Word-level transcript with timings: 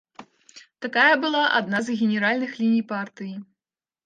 Такая 0.85 1.11
была 1.25 1.41
адна 1.59 1.83
з 1.91 1.97
генеральных 2.01 2.57
ліній 2.63 2.81
партыі. 2.95 3.35